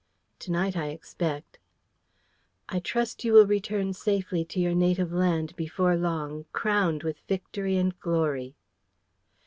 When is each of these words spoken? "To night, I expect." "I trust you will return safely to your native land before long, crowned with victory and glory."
"To 0.39 0.51
night, 0.51 0.75
I 0.75 0.87
expect." 0.87 1.59
"I 2.67 2.79
trust 2.79 3.23
you 3.23 3.33
will 3.33 3.45
return 3.45 3.93
safely 3.93 4.43
to 4.45 4.59
your 4.59 4.73
native 4.73 5.11
land 5.13 5.55
before 5.55 5.95
long, 5.95 6.45
crowned 6.53 7.03
with 7.03 7.19
victory 7.27 7.77
and 7.77 7.95
glory." 7.99 8.55